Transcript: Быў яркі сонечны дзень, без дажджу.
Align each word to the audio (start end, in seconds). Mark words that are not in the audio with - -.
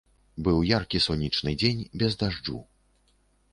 Быў 0.45 0.55
яркі 0.69 1.01
сонечны 1.07 1.53
дзень, 1.63 1.85
без 2.03 2.19
дажджу. 2.25 2.59